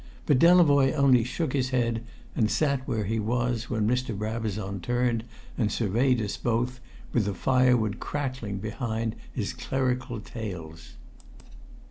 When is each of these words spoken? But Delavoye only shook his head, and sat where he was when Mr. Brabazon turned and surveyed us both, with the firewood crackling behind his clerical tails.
But 0.25 0.39
Delavoye 0.39 0.95
only 0.95 1.23
shook 1.23 1.53
his 1.53 1.69
head, 1.69 2.01
and 2.35 2.49
sat 2.49 2.87
where 2.87 3.03
he 3.03 3.19
was 3.19 3.69
when 3.69 3.87
Mr. 3.87 4.17
Brabazon 4.17 4.79
turned 4.79 5.23
and 5.59 5.71
surveyed 5.71 6.19
us 6.23 6.37
both, 6.37 6.79
with 7.13 7.25
the 7.25 7.35
firewood 7.35 7.99
crackling 7.99 8.57
behind 8.57 9.15
his 9.31 9.53
clerical 9.53 10.19
tails. 10.19 10.93